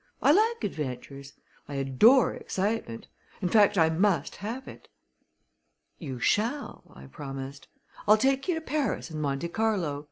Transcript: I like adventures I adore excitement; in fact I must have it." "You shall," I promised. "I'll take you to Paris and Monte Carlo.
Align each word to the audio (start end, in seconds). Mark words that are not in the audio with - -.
I 0.19 0.31
like 0.31 0.63
adventures 0.63 1.33
I 1.67 1.75
adore 1.75 2.33
excitement; 2.33 3.07
in 3.39 3.49
fact 3.49 3.77
I 3.77 3.91
must 3.91 4.37
have 4.37 4.67
it." 4.67 4.87
"You 5.99 6.19
shall," 6.19 6.91
I 6.95 7.05
promised. 7.05 7.67
"I'll 8.07 8.17
take 8.17 8.47
you 8.47 8.55
to 8.55 8.61
Paris 8.61 9.11
and 9.11 9.21
Monte 9.21 9.49
Carlo. 9.49 9.99